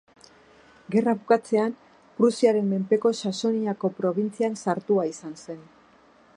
[0.93, 1.75] Gerrak bukatzean
[2.21, 5.65] Prusiaren menpeko Saxoniako probintzian sartua izan zen.